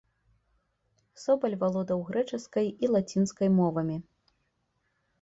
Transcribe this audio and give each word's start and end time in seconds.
Собаль 1.25 1.57
валодаў 1.65 1.99
грэчаскай 2.09 2.67
і 2.87 2.93
лацінскай 2.97 3.49
мовамі. 3.63 4.03